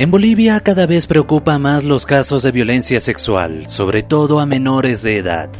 En 0.00 0.10
Bolivia 0.10 0.58
cada 0.60 0.86
vez 0.86 1.06
preocupa 1.06 1.58
más 1.58 1.84
los 1.84 2.06
casos 2.06 2.42
de 2.42 2.52
violencia 2.52 3.00
sexual, 3.00 3.66
sobre 3.66 4.02
todo 4.02 4.40
a 4.40 4.46
menores 4.46 5.02
de 5.02 5.18
edad. 5.18 5.50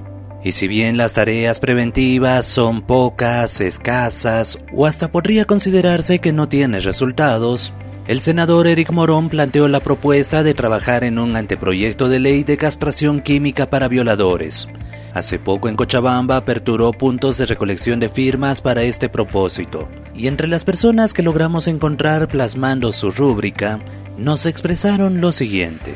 Y 0.42 0.52
si 0.52 0.66
bien 0.66 0.96
las 0.96 1.12
tareas 1.12 1.60
preventivas 1.60 2.46
son 2.46 2.80
pocas, 2.80 3.60
escasas 3.60 4.58
o 4.74 4.86
hasta 4.86 5.12
podría 5.12 5.44
considerarse 5.44 6.20
que 6.20 6.32
no 6.32 6.48
tiene 6.48 6.78
resultados, 6.80 7.74
el 8.06 8.22
senador 8.22 8.66
Eric 8.66 8.92
Morón 8.92 9.28
planteó 9.28 9.68
la 9.68 9.80
propuesta 9.80 10.42
de 10.42 10.54
trabajar 10.54 11.04
en 11.04 11.18
un 11.18 11.36
anteproyecto 11.36 12.08
de 12.08 12.20
ley 12.20 12.42
de 12.42 12.56
castración 12.56 13.20
química 13.20 13.68
para 13.68 13.88
violadores. 13.88 14.68
Hace 15.12 15.38
poco 15.38 15.68
en 15.68 15.76
Cochabamba 15.76 16.38
aperturó 16.38 16.92
puntos 16.92 17.36
de 17.36 17.44
recolección 17.44 18.00
de 18.00 18.08
firmas 18.08 18.62
para 18.62 18.84
este 18.84 19.10
propósito, 19.10 19.90
y 20.14 20.28
entre 20.28 20.48
las 20.48 20.64
personas 20.64 21.12
que 21.12 21.22
logramos 21.22 21.68
encontrar 21.68 22.26
plasmando 22.28 22.90
su 22.94 23.10
rúbrica, 23.10 23.80
nos 24.20 24.44
expresaron 24.46 25.20
lo 25.20 25.32
siguiente. 25.32 25.94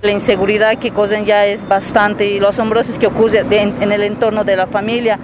La 0.00 0.12
inseguridad 0.12 0.78
que 0.78 0.90
causan 0.90 1.24
ya 1.24 1.44
es 1.46 1.66
bastante 1.68 2.26
y 2.26 2.40
los 2.40 2.50
asombrosos 2.50 2.98
que 2.98 3.06
ocurre 3.06 3.44
en 3.50 3.92
el 3.92 4.02
entorno 4.02 4.44
de 4.44 4.56
la 4.56 4.66
familia. 4.66 5.18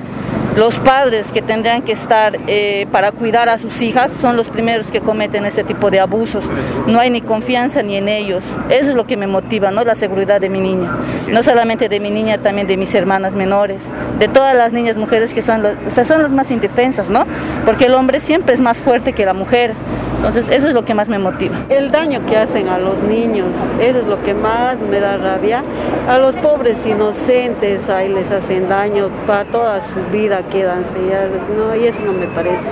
Los 0.56 0.76
padres 0.76 1.32
que 1.32 1.42
tendrían 1.42 1.82
que 1.82 1.90
estar 1.90 2.38
eh, 2.46 2.86
para 2.92 3.10
cuidar 3.10 3.48
a 3.48 3.58
sus 3.58 3.82
hijas 3.82 4.12
son 4.20 4.36
los 4.36 4.48
primeros 4.50 4.88
que 4.88 5.00
cometen 5.00 5.46
este 5.46 5.64
tipo 5.64 5.90
de 5.90 5.98
abusos. 5.98 6.44
No 6.86 7.00
hay 7.00 7.10
ni 7.10 7.22
confianza 7.22 7.82
ni 7.82 7.96
en 7.96 8.08
ellos. 8.08 8.44
Eso 8.68 8.90
es 8.90 8.94
lo 8.94 9.04
que 9.04 9.16
me 9.16 9.26
motiva, 9.26 9.72
¿no? 9.72 9.82
La 9.82 9.96
seguridad 9.96 10.40
de 10.40 10.48
mi 10.48 10.60
niña. 10.60 10.96
No 11.28 11.42
solamente 11.42 11.88
de 11.88 11.98
mi 11.98 12.12
niña, 12.12 12.38
también 12.38 12.68
de 12.68 12.76
mis 12.76 12.94
hermanas 12.94 13.34
menores, 13.34 13.84
de 14.20 14.28
todas 14.28 14.54
las 14.54 14.72
niñas 14.72 14.96
mujeres 14.96 15.34
que 15.34 15.42
son, 15.42 15.64
o 15.64 15.90
sea, 15.90 16.04
son 16.04 16.22
las 16.22 16.30
más 16.30 16.50
indefensas, 16.52 17.10
¿no? 17.10 17.24
Porque 17.64 17.86
el 17.86 17.94
hombre 17.94 18.20
siempre 18.20 18.54
es 18.54 18.60
más 18.60 18.78
fuerte 18.78 19.12
que 19.12 19.24
la 19.24 19.34
mujer. 19.34 19.72
Entonces, 20.16 20.48
eso 20.50 20.68
es 20.68 20.74
lo 20.74 20.84
que 20.84 20.94
más 20.94 21.08
me 21.08 21.18
motiva. 21.18 21.54
El 21.68 21.90
daño 21.90 22.24
que 22.26 22.36
hacen 22.36 22.68
a 22.68 22.78
los 22.78 23.02
niños, 23.02 23.48
eso 23.80 24.00
es 24.00 24.06
lo 24.06 24.22
que 24.22 24.34
más 24.34 24.78
me 24.78 25.00
da 25.00 25.16
rabia. 25.16 25.62
A 26.08 26.18
los 26.18 26.34
pobres 26.36 26.84
inocentes, 26.86 27.88
ahí 27.88 28.08
les 28.08 28.30
hacen 28.30 28.68
daño, 28.68 29.10
para 29.26 29.44
toda 29.44 29.82
su 29.82 29.96
vida 30.10 30.42
quedan 30.44 30.84
sellados. 30.86 31.40
No, 31.56 31.74
y 31.76 31.86
eso 31.86 32.00
no 32.02 32.12
me 32.12 32.26
parece. 32.26 32.70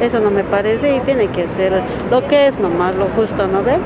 Eso 0.00 0.20
no 0.20 0.30
me 0.30 0.44
parece 0.44 0.94
y 0.94 1.00
tiene 1.00 1.26
que 1.26 1.48
ser 1.48 1.72
lo 2.10 2.26
que 2.26 2.46
es 2.46 2.58
nomás, 2.58 2.94
lo 2.94 3.06
justo, 3.06 3.48
¿no 3.48 3.62
ves? 3.62 3.78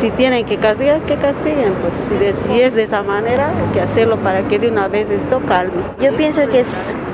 Si 0.00 0.10
tienen 0.10 0.44
que 0.44 0.58
castigar, 0.58 1.00
que 1.02 1.16
castiguen, 1.16 1.72
pues 1.80 1.94
si, 2.48 2.60
es 2.60 2.74
de 2.74 2.82
esa 2.82 3.02
manera, 3.02 3.48
hay 3.48 3.72
que 3.72 3.80
hacerlo 3.80 4.16
para 4.16 4.42
que 4.42 4.58
de 4.58 4.68
una 4.68 4.88
vez 4.88 5.10
esto 5.10 5.40
calme. 5.46 5.82
Yo 6.00 6.14
pienso 6.16 6.42
que 6.48 6.64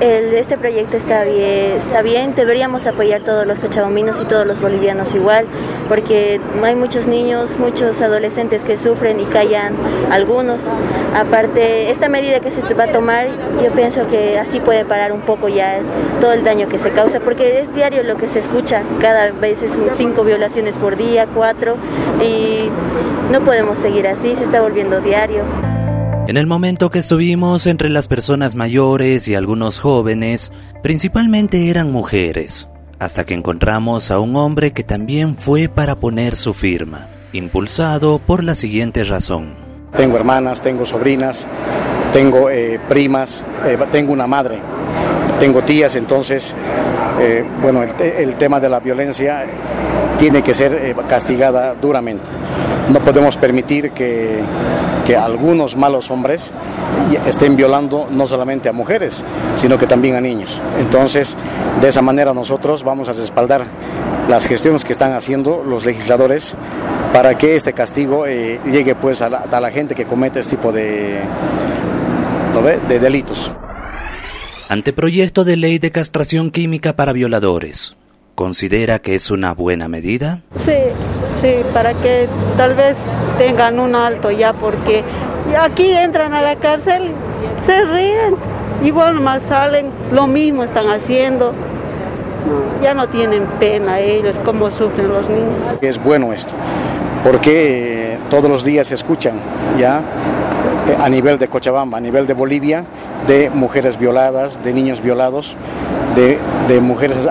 este 0.01 0.57
proyecto 0.57 0.97
está 0.97 1.23
bien, 1.23 1.77
está 1.77 2.01
bien, 2.01 2.35
deberíamos 2.35 2.85
apoyar 2.85 3.21
todos 3.21 3.47
los 3.47 3.59
cochabambinos 3.59 4.19
y 4.21 4.25
todos 4.25 4.45
los 4.45 4.59
bolivianos 4.59 5.13
igual, 5.15 5.45
porque 5.87 6.41
hay 6.63 6.75
muchos 6.75 7.07
niños, 7.07 7.57
muchos 7.57 8.01
adolescentes 8.01 8.63
que 8.63 8.77
sufren 8.77 9.19
y 9.19 9.25
callan 9.25 9.75
algunos. 10.11 10.61
Aparte, 11.15 11.91
esta 11.91 12.09
medida 12.09 12.39
que 12.39 12.51
se 12.51 12.61
va 12.73 12.85
a 12.85 12.91
tomar, 12.91 13.27
yo 13.63 13.71
pienso 13.71 14.07
que 14.09 14.39
así 14.39 14.59
puede 14.59 14.83
parar 14.83 15.11
un 15.13 15.21
poco 15.21 15.47
ya 15.47 15.79
todo 16.19 16.33
el 16.33 16.43
daño 16.43 16.67
que 16.67 16.77
se 16.77 16.89
causa, 16.89 17.19
porque 17.19 17.59
es 17.59 17.73
diario 17.73 18.03
lo 18.03 18.17
que 18.17 18.27
se 18.27 18.39
escucha, 18.39 18.81
cada 18.99 19.31
vez 19.31 19.61
es 19.61 19.71
cinco 19.95 20.23
violaciones 20.23 20.75
por 20.75 20.97
día, 20.97 21.27
cuatro, 21.33 21.75
y 22.21 22.69
no 23.31 23.41
podemos 23.41 23.77
seguir 23.77 24.07
así, 24.07 24.35
se 24.35 24.43
está 24.43 24.61
volviendo 24.61 25.01
diario. 25.01 25.43
En 26.27 26.37
el 26.37 26.47
momento 26.47 26.89
que 26.89 26.99
estuvimos 26.99 27.67
entre 27.67 27.89
las 27.89 28.07
personas 28.07 28.55
mayores 28.55 29.27
y 29.27 29.35
algunos 29.35 29.79
jóvenes, 29.79 30.53
principalmente 30.81 31.69
eran 31.69 31.91
mujeres, 31.91 32.69
hasta 32.97 33.25
que 33.25 33.33
encontramos 33.33 34.09
a 34.09 34.19
un 34.19 34.37
hombre 34.37 34.71
que 34.71 34.83
también 34.83 35.35
fue 35.35 35.67
para 35.67 35.99
poner 35.99 36.35
su 36.35 36.53
firma, 36.53 37.07
impulsado 37.33 38.19
por 38.19 38.43
la 38.43 38.55
siguiente 38.55 39.03
razón. 39.03 39.55
Tengo 39.97 40.15
hermanas, 40.15 40.61
tengo 40.61 40.85
sobrinas, 40.85 41.45
tengo 42.13 42.49
eh, 42.49 42.79
primas, 42.87 43.43
eh, 43.65 43.77
tengo 43.91 44.13
una 44.13 44.25
madre, 44.25 44.59
tengo 45.41 45.61
tías, 45.61 45.95
entonces, 45.97 46.55
eh, 47.19 47.43
bueno, 47.61 47.83
el, 47.83 48.35
tema 48.35 48.59
de 48.59 48.69
la 48.69 48.79
violencia 48.79 49.45
tiene 50.17 50.41
que 50.41 50.53
ser 50.53 50.95
castigada 51.07 51.75
duramente. 51.75 52.25
No 52.91 52.99
podemos 52.99 53.37
permitir 53.37 53.91
que, 53.91 54.43
algunos 55.17 55.75
malos 55.75 56.09
hombres 56.09 56.51
estén 57.27 57.55
violando 57.55 58.07
no 58.09 58.25
solamente 58.25 58.69
a 58.69 58.73
mujeres, 58.73 59.23
sino 59.55 59.77
que 59.77 59.85
también 59.85 60.15
a 60.15 60.21
niños. 60.21 60.59
Entonces, 60.79 61.35
de 61.81 61.87
esa 61.87 62.01
manera 62.01 62.33
nosotros 62.33 62.83
vamos 62.83 63.09
a 63.09 63.11
respaldar 63.11 63.63
las 64.27 64.47
gestiones 64.47 64.83
que 64.83 64.93
están 64.93 65.13
haciendo 65.13 65.63
los 65.63 65.85
legisladores 65.85 66.55
para 67.13 67.37
que 67.37 67.55
este 67.55 67.73
castigo 67.73 68.25
eh, 68.25 68.59
llegue 68.65 68.95
pues 68.95 69.21
a 69.21 69.29
la, 69.29 69.71
gente 69.71 69.93
que 69.93 70.05
comete 70.05 70.39
este 70.39 70.55
tipo 70.55 70.71
de, 70.71 71.19
de 72.87 72.99
delitos. 72.99 73.53
Anteproyecto 74.69 75.43
de 75.43 75.57
ley 75.57 75.77
de 75.77 75.91
castración 75.91 76.49
química 76.49 76.95
para 76.95 77.13
violadores. 77.13 77.95
¿Considera 78.33 78.99
que 78.99 79.13
es 79.13 79.29
una 79.29 79.53
buena 79.53 79.87
medida? 79.87 80.41
Sí, 80.55 80.71
sí, 81.41 81.57
para 81.73 81.93
que 81.93 82.27
tal 82.57 82.73
vez 82.73 82.97
tengan 83.37 83.77
un 83.79 83.93
alto 83.93 84.31
ya, 84.31 84.53
porque 84.53 85.03
aquí 85.59 85.91
entran 85.91 86.33
a 86.33 86.41
la 86.41 86.55
cárcel, 86.55 87.11
se 87.65 87.83
ríen, 87.83 88.35
igual 88.83 89.19
más 89.19 89.43
salen, 89.43 89.91
lo 90.11 90.27
mismo 90.27 90.63
están 90.63 90.89
haciendo. 90.89 91.53
Ya 92.81 92.93
no 92.93 93.07
tienen 93.07 93.45
pena 93.59 93.99
ellos, 93.99 94.39
cómo 94.43 94.71
sufren 94.71 95.09
los 95.09 95.29
niños. 95.29 95.61
Es 95.81 96.01
bueno 96.01 96.33
esto, 96.33 96.53
porque 97.23 98.17
todos 98.29 98.49
los 98.49 98.63
días 98.63 98.87
se 98.87 98.95
escuchan, 98.95 99.35
¿ya? 99.77 100.01
Eh, 100.87 100.97
a 100.99 101.07
nivel 101.07 101.37
de 101.37 101.47
Cochabamba, 101.47 101.97
a 101.97 102.01
nivel 102.01 102.27
de 102.27 102.33
Bolivia, 102.33 102.83
de 103.27 103.49
mujeres 103.49 103.97
violadas, 103.97 104.63
de 104.63 104.73
niños 104.73 105.01
violados, 105.01 105.55
de, 106.15 106.81
mujeres 106.81 107.27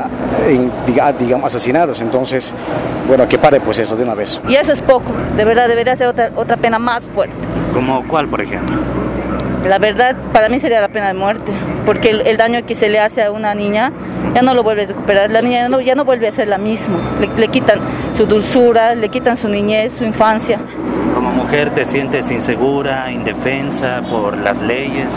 digamos, 1.18 1.46
asesinadas. 1.46 2.00
Entonces, 2.00 2.52
bueno, 3.08 3.28
que 3.28 3.38
pare 3.38 3.60
pues 3.60 3.78
eso 3.78 3.96
de 3.96 4.04
una 4.04 4.14
vez. 4.14 4.40
Y 4.48 4.54
eso 4.54 4.72
es 4.72 4.80
poco, 4.80 5.12
de 5.36 5.44
verdad 5.44 5.68
debería 5.68 5.96
ser 5.96 6.08
otra, 6.08 6.30
otra 6.36 6.56
pena 6.56 6.78
más 6.78 7.04
fuerte. 7.04 7.34
¿Como 7.72 8.06
cuál, 8.06 8.28
por 8.28 8.40
ejemplo? 8.40 8.76
La 9.66 9.78
verdad, 9.78 10.16
para 10.32 10.48
mí 10.48 10.58
sería 10.58 10.80
la 10.80 10.88
pena 10.88 11.06
de 11.06 11.14
muerte, 11.14 11.52
porque 11.86 12.10
el, 12.10 12.36
daño 12.36 12.66
que 12.66 12.74
se 12.74 12.88
le 12.88 12.98
hace 12.98 13.22
a 13.22 13.30
una 13.30 13.54
niña 13.54 13.92
ya 14.34 14.42
no 14.42 14.54
lo 14.54 14.64
vuelve 14.64 14.82
a 14.82 14.86
recuperar. 14.86 15.30
La 15.30 15.40
niña 15.40 15.68
ya 15.84 15.94
no, 15.94 16.04
vuelve 16.04 16.26
a 16.26 16.32
ser 16.32 16.48
la 16.48 16.58
misma. 16.58 16.96
le 17.38 17.48
quitan 17.48 17.78
su 18.16 18.26
dulzura, 18.26 18.96
le 18.96 19.08
quitan 19.08 19.36
su 19.36 19.48
niñez, 19.48 19.92
su 19.94 20.04
infancia. 20.04 20.58
Como 21.14 21.30
mujer 21.30 21.70
te 21.70 21.84
sientes 21.84 22.30
insegura, 22.32 23.12
indefensa 23.12 24.02
por 24.10 24.36
las 24.36 24.60
leyes. 24.60 25.16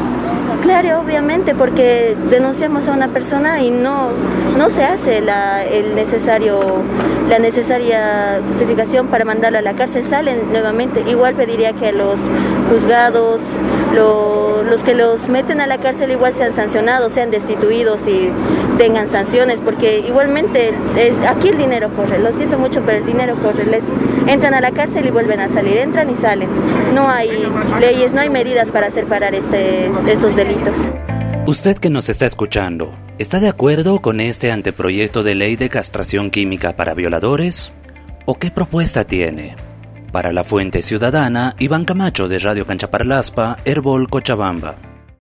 Claro, 0.65 0.99
obviamente, 0.99 1.53
porque 1.53 2.17
denunciamos 2.31 2.87
a 2.87 2.93
una 2.93 3.07
persona 3.09 3.61
y 3.61 3.69
no, 3.69 4.09
no 4.57 4.71
se 4.71 4.83
hace 4.83 5.21
la, 5.21 5.63
el 5.63 5.93
necesario, 5.93 6.81
la 7.29 7.39
necesaria 7.39 8.39
justificación 8.47 9.07
para 9.07 9.25
mandarla 9.25 9.59
a 9.59 9.61
la 9.61 9.73
cárcel, 9.73 10.03
salen 10.03 10.51
nuevamente. 10.51 11.03
Igual 11.07 11.35
pediría 11.35 11.73
que 11.73 11.91
los 11.91 12.19
juzgados, 12.69 13.41
los 13.93 14.83
que 14.83 14.93
los 14.93 15.27
meten 15.27 15.61
a 15.61 15.67
la 15.67 15.77
cárcel 15.79 16.11
igual 16.11 16.33
sean 16.33 16.53
sancionados, 16.53 17.11
sean 17.11 17.31
destituidos 17.31 18.01
y 18.07 18.29
tengan 18.77 19.07
sanciones, 19.07 19.59
porque 19.59 19.99
igualmente 19.99 20.73
es, 20.97 21.15
aquí 21.27 21.49
el 21.49 21.57
dinero 21.57 21.89
corre, 21.95 22.19
lo 22.19 22.31
siento 22.31 22.57
mucho, 22.57 22.81
pero 22.85 22.97
el 22.97 23.05
dinero 23.05 23.35
corre, 23.41 23.65
les 23.65 23.83
entran 24.27 24.53
a 24.53 24.61
la 24.61 24.71
cárcel 24.71 25.05
y 25.05 25.11
vuelven 25.11 25.39
a 25.39 25.47
salir, 25.47 25.77
entran 25.77 26.09
y 26.09 26.15
salen. 26.15 26.49
No 26.93 27.09
hay 27.09 27.29
leyes, 27.79 28.13
no 28.13 28.21
hay 28.21 28.29
medidas 28.29 28.69
para 28.69 28.87
hacer 28.87 29.05
parar 29.05 29.33
este, 29.33 29.89
estos 30.07 30.35
delitos. 30.35 30.77
Usted 31.47 31.77
que 31.77 31.89
nos 31.89 32.09
está 32.09 32.25
escuchando, 32.25 32.91
¿está 33.17 33.39
de 33.39 33.47
acuerdo 33.47 34.01
con 34.01 34.19
este 34.19 34.51
anteproyecto 34.51 35.23
de 35.23 35.35
ley 35.35 35.55
de 35.55 35.69
castración 35.69 36.29
química 36.29 36.75
para 36.75 36.93
violadores? 36.93 37.71
¿O 38.25 38.35
qué 38.35 38.51
propuesta 38.51 39.03
tiene? 39.03 39.55
Para 40.11 40.31
la 40.31 40.43
Fuente 40.43 40.81
Ciudadana, 40.81 41.55
Iván 41.59 41.85
Camacho 41.85 42.27
de 42.27 42.39
Radio 42.39 42.65
Canchaparlaspa, 42.65 43.57
Herbol 43.65 44.09
Cochabamba. 44.09 44.94